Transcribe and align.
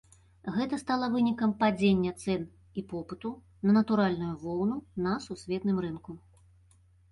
Гэта 0.53 0.75
стала 0.83 1.09
вынікам 1.15 1.51
падзення 1.59 2.13
цэн 2.23 2.47
і 2.81 2.85
попыту 2.95 3.33
на 3.67 3.77
натуральную 3.77 4.33
воўну 4.49 4.81
на 5.07 5.13
сусветным 5.29 5.77
рынку. 5.89 6.21